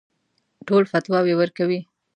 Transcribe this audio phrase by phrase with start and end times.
[0.67, 1.79] ټول فتواوې ورکوي.